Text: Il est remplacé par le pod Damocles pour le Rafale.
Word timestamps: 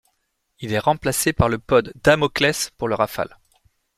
Il 0.61 0.73
est 0.73 0.79
remplacé 0.79 1.31
par 1.31 1.47
le 1.47 1.59
pod 1.59 1.93
Damocles 2.03 2.71
pour 2.79 2.87
le 2.87 2.95
Rafale. 2.95 3.37